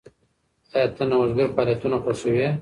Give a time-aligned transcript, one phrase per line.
[0.75, 2.47] ایا ته نوښتګر فعالیتونه خوښوې؟